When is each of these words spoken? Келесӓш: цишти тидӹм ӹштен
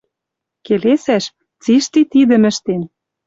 Келесӓш: 0.65 1.25
цишти 1.63 2.01
тидӹм 2.11 2.43
ӹштен 2.51 2.81